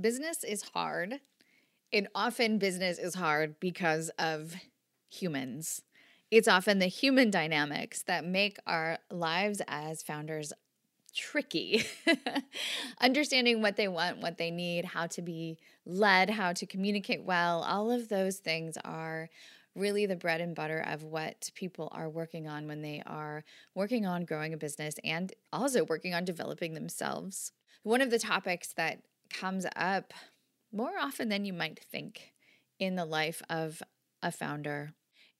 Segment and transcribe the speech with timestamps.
[0.00, 1.20] business is hard.
[1.92, 4.54] And often business is hard because of
[5.08, 5.82] humans.
[6.30, 10.52] It's often the human dynamics that make our lives as founders
[11.14, 11.84] tricky.
[13.00, 17.62] Understanding what they want, what they need, how to be led, how to communicate well,
[17.62, 19.30] all of those things are
[19.74, 23.44] really the bread and butter of what people are working on when they are
[23.74, 27.52] working on growing a business and also working on developing themselves.
[27.84, 30.12] One of the topics that comes up
[30.72, 32.32] more often than you might think
[32.78, 33.82] in the life of
[34.22, 34.92] a founder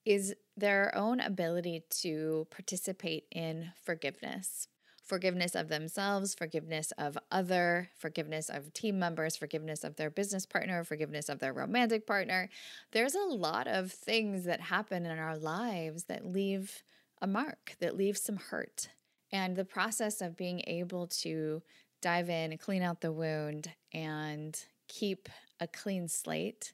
[0.04, 4.68] is their own ability to participate in forgiveness
[5.08, 10.84] forgiveness of themselves, forgiveness of other, forgiveness of team members, forgiveness of their business partner,
[10.84, 12.50] forgiveness of their romantic partner.
[12.92, 16.82] There's a lot of things that happen in our lives that leave
[17.22, 18.90] a mark, that leave some hurt.
[19.32, 21.62] And the process of being able to
[22.00, 25.28] dive in, and clean out the wound, and keep
[25.60, 26.72] a clean slate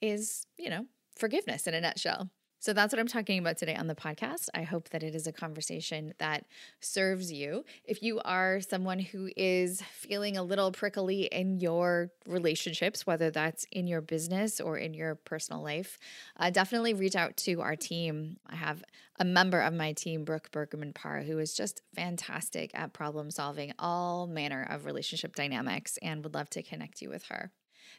[0.00, 0.86] is, you know,
[1.16, 2.30] forgiveness in a nutshell.
[2.60, 4.48] So that's what I'm talking about today on the podcast.
[4.52, 6.44] I hope that it is a conversation that
[6.80, 7.64] serves you.
[7.84, 13.64] If you are someone who is feeling a little prickly in your relationships, whether that's
[13.70, 15.98] in your business or in your personal life,
[16.36, 18.38] uh, definitely reach out to our team.
[18.46, 18.82] I have
[19.20, 23.72] a member of my team, Brooke Bergman Parr, who is just fantastic at problem solving
[23.78, 27.52] all manner of relationship dynamics and would love to connect you with her.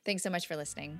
[0.06, 1.00] Thanks so much for listening.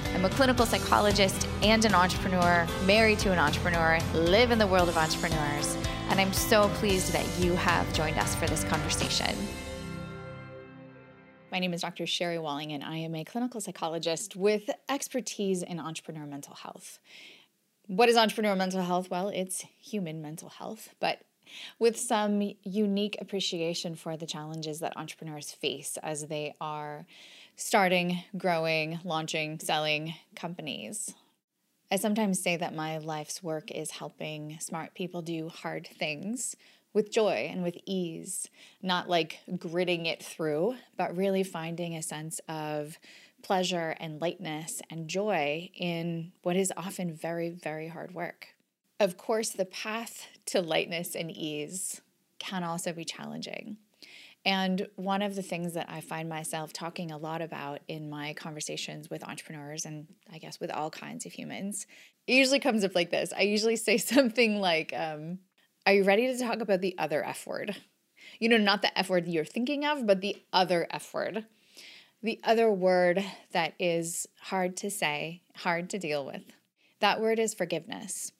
[0.13, 4.89] I'm a clinical psychologist and an entrepreneur, married to an entrepreneur, live in the world
[4.89, 5.77] of entrepreneurs,
[6.09, 9.33] and I'm so pleased that you have joined us for this conversation.
[11.49, 12.05] My name is Dr.
[12.05, 16.99] Sherry Walling, and I am a clinical psychologist with expertise in entrepreneur mental health.
[17.87, 19.09] What is entrepreneur mental health?
[19.09, 21.21] Well, it's human mental health, but
[21.79, 27.05] with some unique appreciation for the challenges that entrepreneurs face as they are
[27.61, 31.13] starting, growing, launching, selling companies.
[31.91, 36.55] I sometimes say that my life's work is helping smart people do hard things
[36.93, 38.49] with joy and with ease,
[38.81, 42.97] not like gritting it through, but really finding a sense of
[43.43, 48.47] pleasure and lightness and joy in what is often very, very hard work.
[48.99, 52.01] Of course, the path to lightness and ease
[52.39, 53.77] can also be challenging.
[54.43, 58.33] And one of the things that I find myself talking a lot about in my
[58.33, 61.85] conversations with entrepreneurs and I guess with all kinds of humans,
[62.25, 63.31] it usually comes up like this.
[63.37, 65.39] I usually say something like, um,
[65.85, 67.75] Are you ready to talk about the other F word?
[68.39, 71.45] You know, not the F word you're thinking of, but the other F word.
[72.23, 76.43] The other word that is hard to say, hard to deal with.
[76.99, 78.31] That word is forgiveness.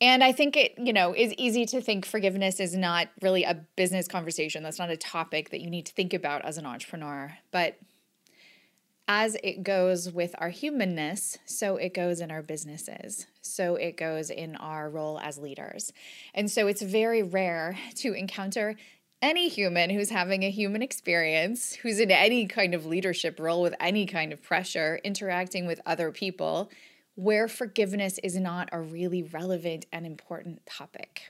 [0.00, 3.64] And I think it, you know, is easy to think forgiveness is not really a
[3.76, 4.62] business conversation.
[4.62, 7.36] That's not a topic that you need to think about as an entrepreneur.
[7.50, 7.78] But
[9.08, 13.26] as it goes with our humanness, so it goes in our businesses.
[13.40, 15.92] So it goes in our role as leaders.
[16.34, 18.74] And so it's very rare to encounter
[19.22, 23.74] any human who's having a human experience, who's in any kind of leadership role with
[23.80, 26.70] any kind of pressure, interacting with other people
[27.16, 31.22] where forgiveness is not a really relevant and important topic.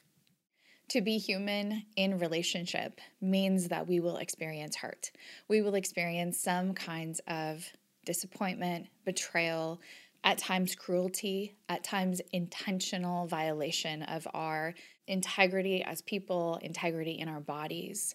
[0.91, 5.11] To be human in relationship means that we will experience hurt.
[5.49, 7.65] We will experience some kinds of
[8.05, 9.81] disappointment, betrayal,
[10.23, 14.75] at times cruelty, at times intentional violation of our
[15.07, 18.15] integrity as people, integrity in our bodies.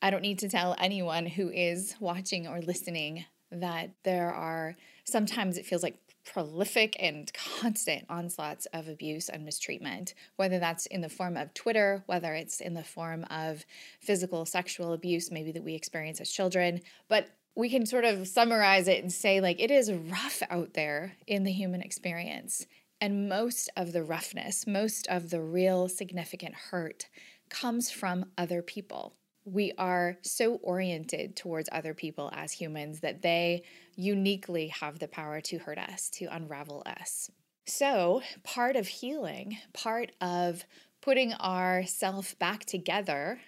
[0.00, 5.58] I don't need to tell anyone who is watching or listening that there are sometimes
[5.58, 11.08] it feels like prolific and constant onslaughts of abuse and mistreatment, whether that's in the
[11.08, 13.64] form of Twitter, whether it's in the form of
[14.00, 16.80] physical, sexual abuse, maybe that we experience as children.
[17.08, 21.14] But we can sort of summarize it and say, like, it is rough out there
[21.26, 22.66] in the human experience.
[23.00, 27.08] And most of the roughness, most of the real significant hurt
[27.50, 33.62] comes from other people we are so oriented towards other people as humans that they
[33.96, 37.30] uniquely have the power to hurt us, to unravel us.
[37.66, 40.64] So, part of healing, part of
[41.00, 43.40] putting ourself back together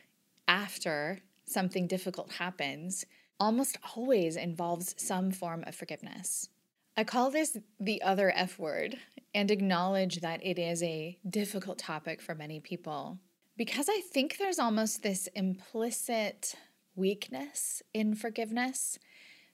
[0.46, 3.04] after something difficult happens,
[3.40, 6.48] almost always involves some form of forgiveness.
[6.96, 8.96] I call this the other F word
[9.34, 13.18] and acknowledge that it is a difficult topic for many people
[13.56, 16.54] because I think there's almost this implicit
[16.96, 18.98] weakness in forgiveness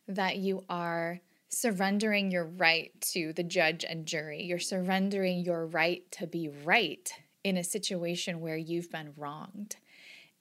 [0.08, 4.42] that you are surrendering your right to the judge and jury.
[4.42, 7.12] You're surrendering your right to be right
[7.42, 9.76] in a situation where you've been wronged.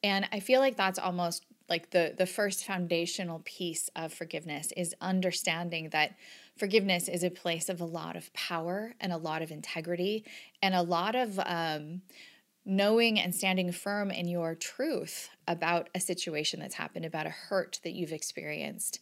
[0.03, 4.95] And I feel like that's almost like the the first foundational piece of forgiveness is
[5.01, 6.15] understanding that
[6.57, 10.25] forgiveness is a place of a lot of power and a lot of integrity
[10.61, 12.01] and a lot of um,
[12.69, 17.80] knowing and standing firm in your truth about a situation that's happened, about a hurt
[17.83, 19.00] that you've experienced.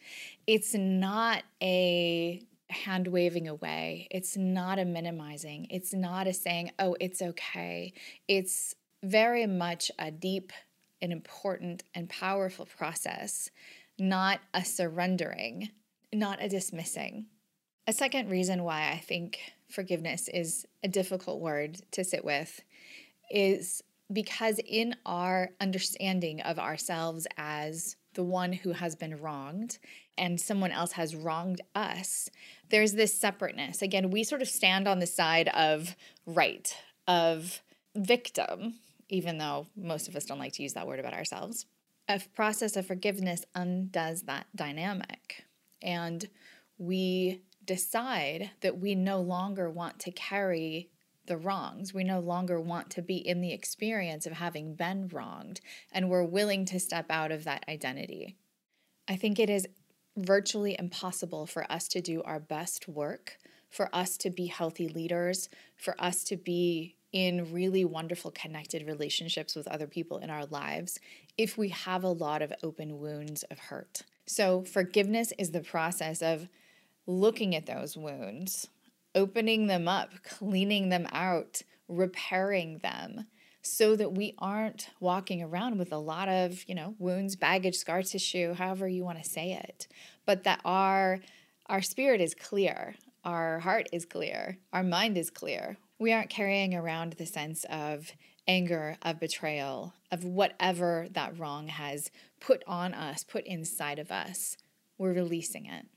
[0.48, 4.08] It's not a hand waving away.
[4.10, 5.68] It's not a minimizing.
[5.70, 7.94] It's not a saying, oh, it's okay.
[8.30, 8.74] It's
[9.04, 10.54] very much a deep
[11.02, 13.52] and important and powerful process,
[14.00, 15.72] not a surrendering,
[16.14, 17.26] not a dismissing.
[17.86, 22.62] A second reason why I think forgiveness is a difficult word to sit with
[23.30, 29.78] is because in our understanding of ourselves as the one who has been wronged
[30.18, 32.30] and someone else has wronged us,
[32.70, 33.82] there's this separateness.
[33.82, 35.96] Again, we sort of stand on the side of
[36.26, 36.76] right,
[37.08, 37.62] of
[37.96, 38.76] victim,
[39.10, 41.66] even though most of us don't like to use that word about ourselves.
[42.08, 45.44] A process of forgiveness undoes that dynamic.
[45.82, 46.28] And
[46.78, 50.90] we decide that we no longer want to carry
[51.28, 51.94] the wrongs.
[51.94, 56.24] We no longer want to be in the experience of having been wronged, and we're
[56.24, 58.36] willing to step out of that identity.
[59.08, 59.68] I think it is
[60.18, 63.38] virtually impossible for us to do our best work,
[63.70, 69.56] for us to be healthy leaders, for us to be in really wonderful connected relationships
[69.56, 71.00] with other people in our lives
[71.38, 74.02] if we have a lot of open wounds of hurt.
[74.26, 76.50] So, forgiveness is the process of
[77.06, 78.68] looking at those wounds,
[79.18, 83.26] opening them up, cleaning them out, repairing them
[83.62, 88.02] so that we aren't walking around with a lot of, you know, wounds, baggage, scar
[88.04, 89.88] tissue, however you want to say it,
[90.26, 91.20] but that our
[91.66, 95.78] our spirit is clear, our heart is clear, our mind is clear.
[96.00, 98.14] We aren't carrying around the sense of
[98.48, 102.10] anger, of betrayal, of whatever that wrong has
[102.40, 104.56] put on us, put inside of us.
[104.98, 105.88] We're releasing it.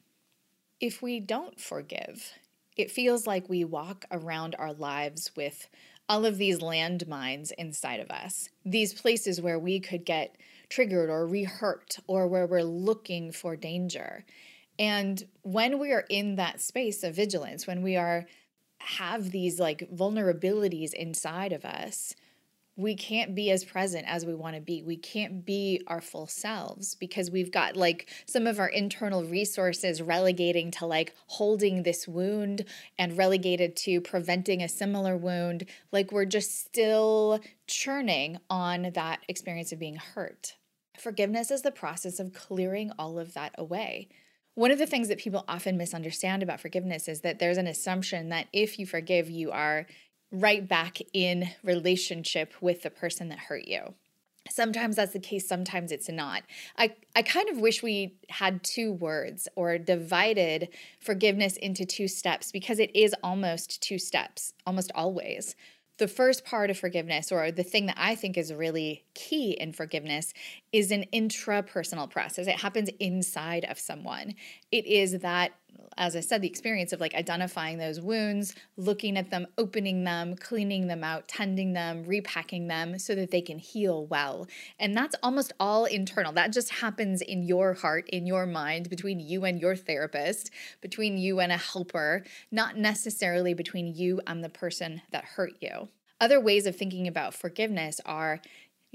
[0.81, 2.33] If we don't forgive,
[2.81, 5.69] it feels like we walk around our lives with
[6.09, 10.37] all of these landmines inside of us, these places where we could get
[10.69, 14.25] triggered or rehurt or where we're looking for danger.
[14.79, 18.27] And when we are in that space of vigilance, when we are
[18.79, 22.15] have these like vulnerabilities inside of us,
[22.81, 24.83] we can't be as present as we want to be.
[24.83, 30.01] We can't be our full selves because we've got like some of our internal resources
[30.01, 32.65] relegating to like holding this wound
[32.99, 35.67] and relegated to preventing a similar wound.
[35.93, 40.57] Like we're just still churning on that experience of being hurt.
[40.99, 44.09] Forgiveness is the process of clearing all of that away.
[44.55, 48.31] One of the things that people often misunderstand about forgiveness is that there's an assumption
[48.31, 49.87] that if you forgive, you are
[50.33, 53.95] right back in relationship with the person that hurt you.
[54.49, 56.43] Sometimes that's the case, sometimes it's not.
[56.77, 60.69] I, I kind of wish we had two words or divided
[60.99, 65.55] forgiveness into two steps because it is almost two steps, almost always
[66.01, 69.73] the first part of forgiveness, or the thing that I think is really key in
[69.73, 70.33] forgiveness,
[70.73, 72.47] is an intrapersonal process.
[72.47, 74.35] It happens inside of someone.
[74.71, 75.53] It is that,
[75.97, 80.37] as I said, the experience of like identifying those wounds, looking at them, opening them,
[80.37, 84.47] cleaning them out, tending them, repacking them so that they can heal well.
[84.79, 86.33] And that's almost all internal.
[86.33, 90.51] That just happens in your heart, in your mind, between you and your therapist,
[90.81, 95.89] between you and a helper, not necessarily between you and the person that hurt you.
[96.21, 98.43] Other ways of thinking about forgiveness are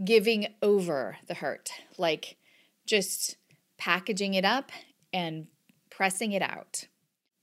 [0.03, 2.37] giving over the hurt, like
[2.85, 3.37] just
[3.77, 4.71] packaging it up
[5.13, 5.47] and
[5.89, 6.85] pressing it out.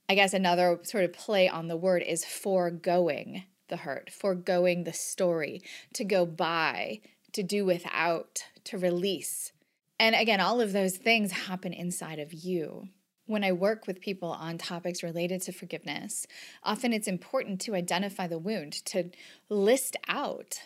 [0.07, 4.93] I guess another sort of play on the word is foregoing the hurt, foregoing the
[4.93, 5.61] story,
[5.93, 9.51] to go by, to do without, to release.
[9.99, 12.89] And again, all of those things happen inside of you.
[13.25, 16.27] When I work with people on topics related to forgiveness,
[16.61, 19.11] often it's important to identify the wound, to
[19.49, 20.59] list out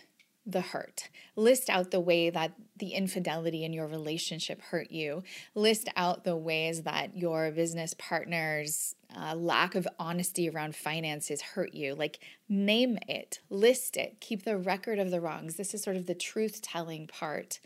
[0.47, 1.09] the hurt.
[1.35, 5.23] List out the way that the infidelity in your relationship hurt you.
[5.53, 11.73] List out the ways that your business partner's uh, lack of honesty around finances hurt
[11.73, 11.93] you.
[11.93, 15.55] Like, name it, list it, keep the record of the wrongs.
[15.55, 17.59] This is sort of the truth telling part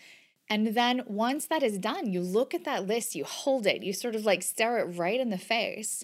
[0.52, 3.94] And then once that is done, you look at that list, you hold it, you
[3.94, 6.04] sort of like stare it right in the face,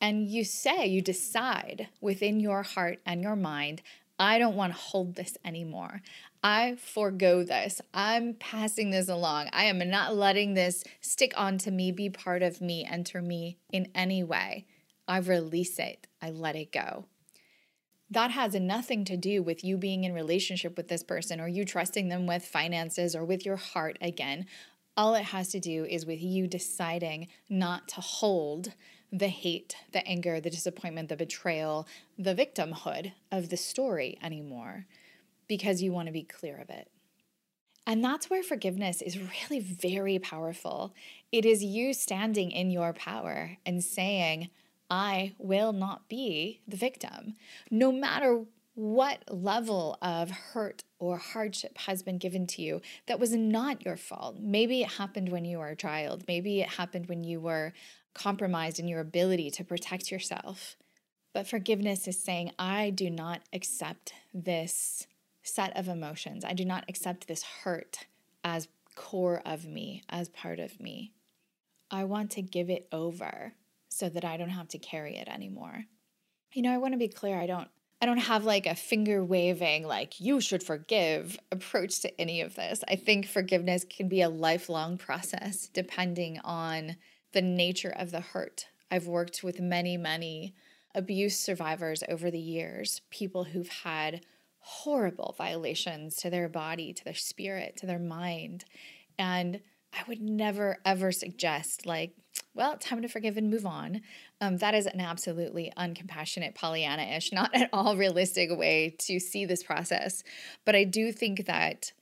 [0.00, 3.82] and you say, you decide within your heart and your mind,
[4.22, 6.00] I don't want to hold this anymore.
[6.44, 7.80] I forego this.
[7.92, 9.48] I'm passing this along.
[9.52, 13.88] I am not letting this stick onto me, be part of me, enter me in
[13.96, 14.66] any way.
[15.08, 16.06] I release it.
[16.22, 17.06] I let it go.
[18.10, 21.64] That has nothing to do with you being in relationship with this person or you
[21.64, 24.46] trusting them with finances or with your heart again.
[24.96, 28.74] All it has to do is with you deciding not to hold
[29.12, 31.86] the hate, the anger, the disappointment, the betrayal,
[32.18, 34.86] the victimhood of the story anymore
[35.46, 36.88] because you want to be clear of it.
[37.86, 40.94] And that's where forgiveness is really very powerful.
[41.30, 44.48] It is you standing in your power and saying,
[44.88, 47.34] I will not be the victim.
[47.70, 53.32] No matter what level of hurt or hardship has been given to you that was
[53.32, 54.38] not your fault.
[54.40, 56.24] Maybe it happened when you were a child.
[56.26, 57.74] Maybe it happened when you were
[58.14, 60.76] compromised in your ability to protect yourself.
[61.32, 65.06] But forgiveness is saying, I do not accept this
[65.42, 66.44] set of emotions.
[66.44, 68.06] I do not accept this hurt
[68.44, 71.12] as core of me, as part of me.
[71.90, 73.54] I want to give it over
[73.88, 75.84] so that I don't have to carry it anymore.
[76.52, 77.68] You know, I want to be clear, I don't
[78.00, 82.56] I don't have like a finger waving like you should forgive approach to any of
[82.56, 82.82] this.
[82.88, 86.96] I think forgiveness can be a lifelong process depending on
[87.32, 88.66] the nature of the hurt.
[88.90, 90.54] I've worked with many, many
[90.94, 94.24] abuse survivors over the years, people who've had
[94.58, 98.64] horrible violations to their body, to their spirit, to their mind.
[99.18, 99.60] And
[99.92, 102.14] I would never ever suggest, like,
[102.54, 104.02] well, time to forgive and move on.
[104.40, 109.44] Um, that is an absolutely uncompassionate, Pollyanna ish, not at all realistic way to see
[109.44, 110.22] this process.
[110.64, 111.92] But I do think that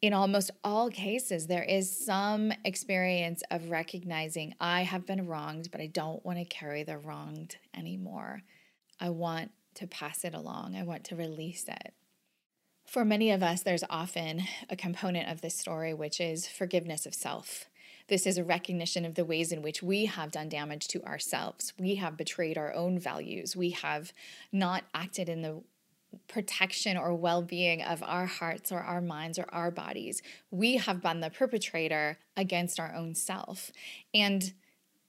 [0.00, 5.80] in almost all cases, there is some experience of recognizing I have been wronged, but
[5.80, 8.42] I don't want to carry the wronged anymore.
[9.00, 11.94] I want to pass it along, I want to release it.
[12.86, 17.14] For many of us, there's often a component of this story, which is forgiveness of
[17.14, 17.66] self.
[18.08, 21.74] This is a recognition of the ways in which we have done damage to ourselves.
[21.78, 23.54] We have betrayed our own values.
[23.54, 24.14] We have
[24.50, 25.62] not acted in the
[26.28, 30.22] protection or well being of our hearts or our minds or our bodies.
[30.50, 33.70] We have been the perpetrator against our own self.
[34.14, 34.52] And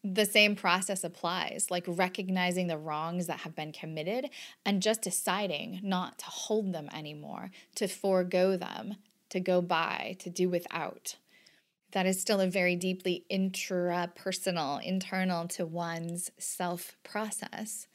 [0.04, 4.30] the same process applies, like recognizing the wrongs that have been committed
[4.66, 8.96] and just deciding not to hold them anymore, to forego them,
[9.30, 11.18] to go by, to do without.
[11.92, 17.88] That is still a very deeply intrapersonal, internal to one's self process,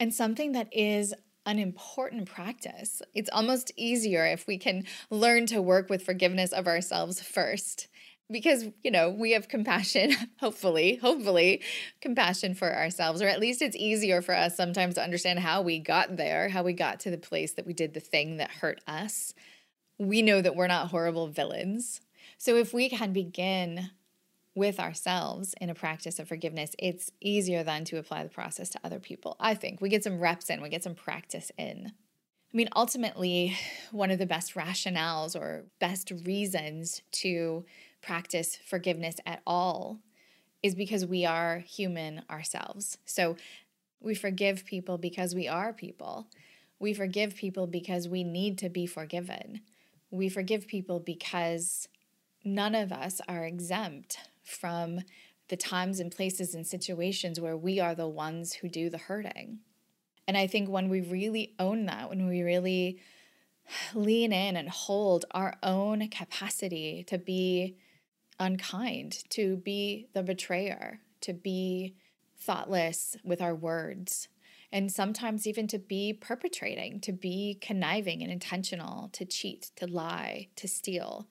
[0.00, 1.14] and something that is
[1.46, 3.02] an important practice.
[3.14, 7.88] It's almost easier if we can learn to work with forgiveness of ourselves first
[8.30, 11.60] because you know we have compassion hopefully hopefully
[12.00, 15.78] compassion for ourselves or at least it's easier for us sometimes to understand how we
[15.78, 18.80] got there how we got to the place that we did the thing that hurt
[18.86, 19.34] us
[19.98, 22.00] we know that we're not horrible villains
[22.38, 23.90] so if we can begin
[24.54, 28.80] with ourselves in a practice of forgiveness it's easier then to apply the process to
[28.84, 31.92] other people i think we get some reps in we get some practice in
[32.54, 33.56] I mean, ultimately,
[33.90, 37.64] one of the best rationales or best reasons to
[38.00, 39.98] practice forgiveness at all
[40.62, 42.98] is because we are human ourselves.
[43.06, 43.36] So
[44.00, 46.28] we forgive people because we are people.
[46.78, 49.62] We forgive people because we need to be forgiven.
[50.12, 51.88] We forgive people because
[52.44, 55.00] none of us are exempt from
[55.48, 59.58] the times and places and situations where we are the ones who do the hurting.
[60.26, 63.00] And I think when we really own that, when we really
[63.94, 67.76] lean in and hold our own capacity to be
[68.38, 71.94] unkind, to be the betrayer, to be
[72.38, 74.28] thoughtless with our words,
[74.72, 80.48] and sometimes even to be perpetrating, to be conniving and intentional, to cheat, to lie,
[80.56, 81.28] to steal.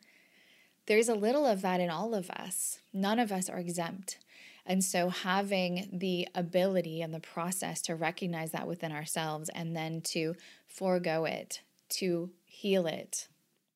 [0.86, 2.80] There's a little of that in all of us.
[2.92, 4.18] None of us are exempt.
[4.66, 10.02] And so, having the ability and the process to recognize that within ourselves and then
[10.12, 10.36] to
[10.68, 13.28] forego it, to heal it,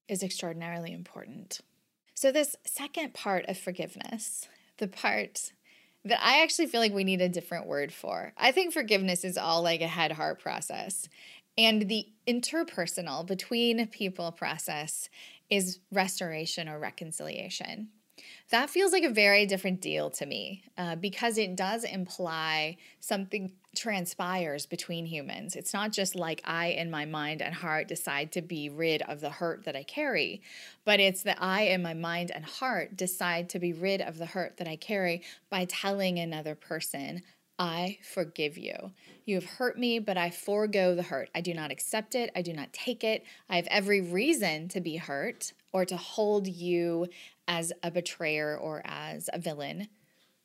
[0.08, 1.60] is extraordinarily important.
[2.14, 4.48] So, this second part of forgiveness,
[4.78, 5.52] the part
[6.06, 9.38] that I actually feel like we need a different word for, I think forgiveness is
[9.38, 11.10] all like a head heart process.
[11.58, 15.10] And the interpersonal between people process
[15.50, 17.90] is restoration or reconciliation.
[18.50, 23.52] That feels like a very different deal to me uh, because it does imply something
[23.76, 25.56] transpires between humans.
[25.56, 29.20] It's not just like I, in my mind and heart, decide to be rid of
[29.20, 30.42] the hurt that I carry,
[30.84, 34.26] but it's that I, in my mind and heart, decide to be rid of the
[34.26, 37.22] hurt that I carry by telling another person,
[37.60, 38.92] I forgive you.
[39.26, 41.30] You have hurt me, but I forego the hurt.
[41.34, 42.32] I do not accept it.
[42.36, 43.24] I do not take it.
[43.50, 47.08] I have every reason to be hurt or to hold you
[47.48, 49.88] as a betrayer or as a villain,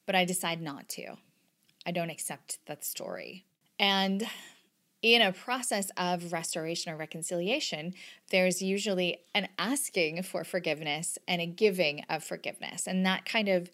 [0.07, 1.17] but I decide not to.
[1.85, 3.45] I don't accept that story.
[3.79, 4.27] And
[5.03, 7.93] in a process of restoration or reconciliation,
[8.31, 12.87] there's usually an asking for forgiveness and a giving of forgiveness.
[12.87, 13.71] And that kind of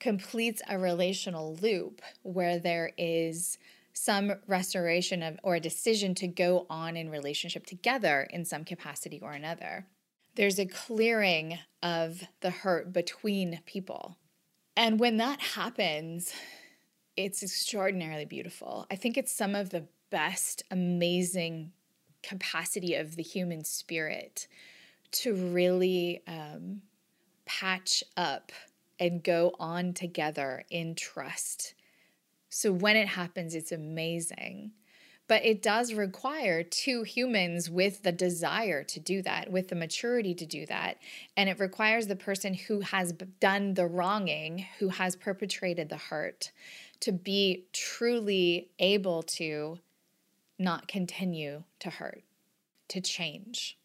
[0.00, 3.58] completes a relational loop where there is
[3.92, 9.20] some restoration of or a decision to go on in relationship together in some capacity
[9.22, 9.86] or another.
[10.36, 14.16] There's a clearing of the hurt between people.
[14.76, 16.32] And when that happens,
[17.16, 18.86] it's extraordinarily beautiful.
[18.90, 21.72] I think it's some of the best, amazing
[22.22, 24.46] capacity of the human spirit
[25.12, 26.82] to really um,
[27.44, 28.52] patch up
[29.00, 31.74] and go on together in trust.
[32.50, 34.72] So when it happens, it's amazing.
[35.26, 40.34] But it does require two humans with the desire to do that, with the maturity
[40.34, 40.98] to do that.
[41.36, 46.50] And it requires the person who has done the wronging, who has perpetrated the hurt,
[46.98, 49.78] to be truly able to
[50.58, 52.24] not continue to hurt,
[52.88, 53.78] to change.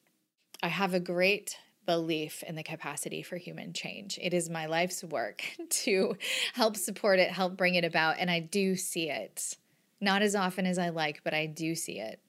[0.63, 4.19] I have a great belief in the capacity for human change.
[4.21, 6.17] It is my life's work to
[6.53, 9.57] help support it, help bring it about, and I do see it.
[10.01, 12.19] Not as often as I like, but I do see it.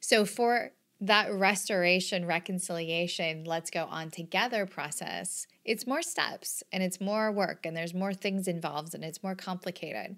[0.00, 7.00] So, for that restoration, reconciliation, let's go on together process, it's more steps and it's
[7.00, 10.16] more work and there's more things involved and it's more complicated.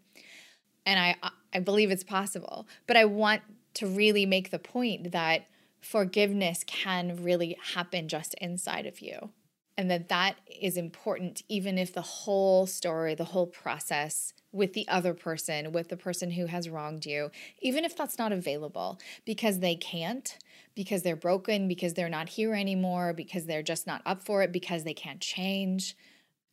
[0.87, 1.16] And I
[1.52, 3.42] I believe it's possible, but I want
[3.75, 5.47] to really make the point that
[5.80, 9.30] forgiveness can really happen just inside of you.
[9.76, 14.88] And that that is important even if the whole story, the whole process with the
[14.88, 17.30] other person, with the person who has wronged you,
[17.61, 20.37] even if that's not available because they can't,
[20.74, 24.50] because they're broken, because they're not here anymore, because they're just not up for it,
[24.50, 25.96] because they can't change.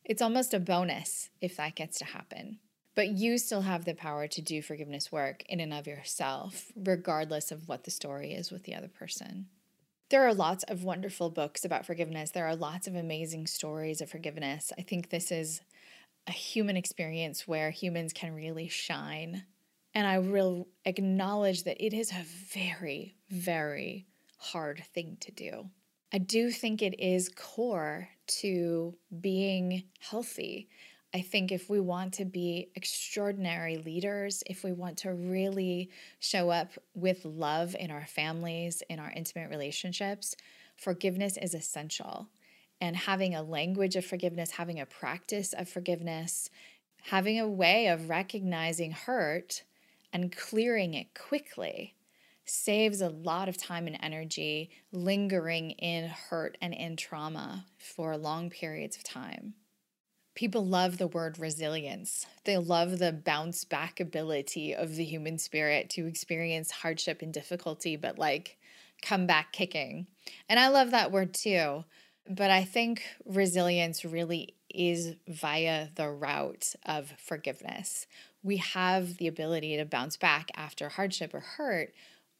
[0.04, 2.60] It's almost a bonus if that gets to happen.
[2.96, 7.52] But you still have the power to do forgiveness work in and of yourself, regardless
[7.52, 9.46] of what the story is with the other person.
[10.08, 12.30] There are lots of wonderful books about forgiveness.
[12.30, 14.72] There are lots of amazing stories of forgiveness.
[14.78, 15.60] I think this is
[16.26, 19.44] a human experience where humans can really shine.
[19.94, 24.06] And I will acknowledge that it is a very, very
[24.38, 25.70] hard thing to do.
[26.12, 30.68] I do think it is core to being healthy.
[31.16, 36.50] I think if we want to be extraordinary leaders, if we want to really show
[36.50, 40.36] up with love in our families, in our intimate relationships,
[40.76, 42.28] forgiveness is essential.
[42.82, 46.50] And having a language of forgiveness, having a practice of forgiveness,
[47.04, 49.62] having a way of recognizing hurt
[50.12, 51.94] and clearing it quickly
[52.44, 58.50] saves a lot of time and energy lingering in hurt and in trauma for long
[58.50, 59.54] periods of time
[60.36, 62.26] people love the word resilience.
[62.44, 67.96] They love the bounce back ability of the human spirit to experience hardship and difficulty,
[67.96, 68.58] but like
[69.02, 70.06] come back kicking.
[70.48, 71.84] And I love that word too.
[72.28, 78.06] But I think resilience really is via the route of forgiveness.
[78.42, 81.94] We have the ability to bounce back after hardship or hurt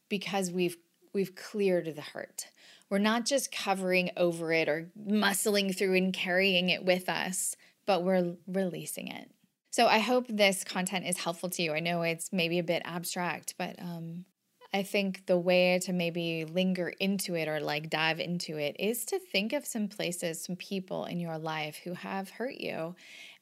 [0.08, 0.76] because we've
[1.14, 2.48] we've cleared the hurt.
[2.90, 8.02] We're not just covering over it or muscling through and carrying it with us but
[8.02, 9.30] we're releasing it.
[9.70, 11.72] So I hope this content is helpful to you.
[11.72, 14.24] I know it's maybe a bit abstract, but um,
[14.72, 19.04] I think the way to maybe linger into it or like dive into it is
[19.06, 22.94] to think of some places, some people in your life who have hurt you,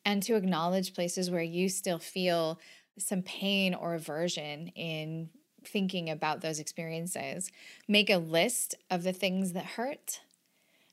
[0.04, 2.58] and to acknowledge places where you still feel
[2.98, 5.30] some pain or aversion in
[5.64, 7.50] thinking about those experiences.
[7.88, 10.20] Make a list of the things that hurt,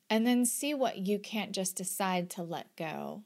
[0.09, 3.23] and then see what you can't just decide to let go.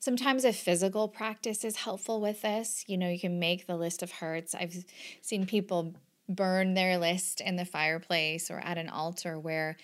[0.00, 2.84] Sometimes a physical practice is helpful with this.
[2.86, 4.54] You know, you can make the list of hurts.
[4.54, 4.84] I've
[5.22, 5.94] seen people
[6.28, 9.76] burn their list in the fireplace or at an altar where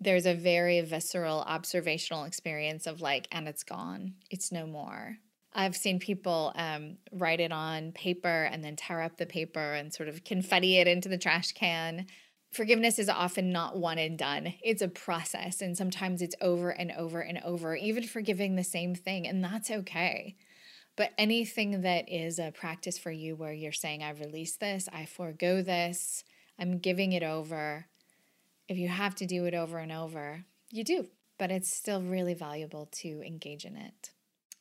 [0.00, 5.16] there's a very visceral observational experience of like, and it's gone, it's no more.
[5.52, 9.92] I've seen people um, write it on paper and then tear up the paper and
[9.92, 12.06] sort of confetti it into the trash can.
[12.50, 14.54] Forgiveness is often not one and done.
[14.62, 18.94] It's a process, and sometimes it's over and over and over, even forgiving the same
[18.94, 20.36] thing, and that's okay.
[20.96, 25.04] But anything that is a practice for you where you're saying, I release this, I
[25.06, 26.24] forego this,
[26.58, 27.86] I'm giving it over.
[28.68, 31.06] If you have to do it over and over, you do,
[31.38, 34.10] but it's still really valuable to engage in it.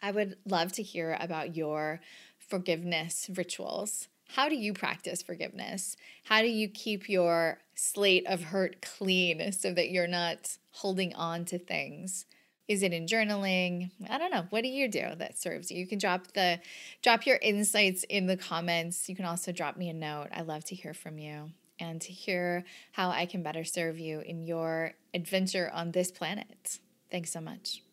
[0.01, 2.01] I would love to hear about your
[2.37, 4.07] forgiveness rituals.
[4.29, 5.97] How do you practice forgiveness?
[6.25, 11.45] How do you keep your slate of hurt clean so that you're not holding on
[11.45, 12.25] to things?
[12.67, 13.91] Is it in journaling?
[14.09, 14.45] I don't know.
[14.49, 15.79] What do you do that serves you?
[15.79, 16.59] You can drop the
[17.01, 19.07] drop your insights in the comments.
[19.07, 20.27] You can also drop me a note.
[20.33, 24.19] I love to hear from you and to hear how I can better serve you
[24.19, 26.79] in your adventure on this planet.
[27.09, 27.83] Thanks so much.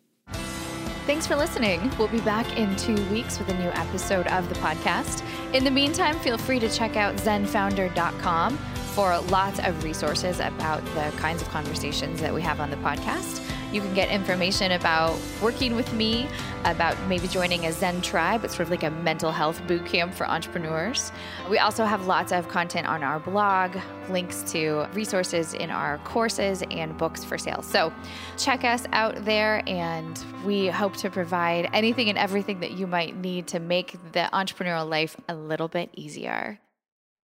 [1.06, 1.92] Thanks for listening.
[1.98, 5.22] We'll be back in two weeks with a new episode of the podcast.
[5.54, 8.58] In the meantime, feel free to check out zenfounder.com
[8.94, 13.40] for lots of resources about the kinds of conversations that we have on the podcast.
[13.72, 16.28] You can get information about working with me,
[16.64, 18.44] about maybe joining a Zen tribe.
[18.44, 21.10] It's sort of like a mental health boot camp for entrepreneurs.
[21.50, 23.76] We also have lots of content on our blog,
[24.10, 27.62] links to resources in our courses and books for sale.
[27.62, 27.92] So
[28.38, 33.16] check us out there, and we hope to provide anything and everything that you might
[33.16, 36.60] need to make the entrepreneurial life a little bit easier.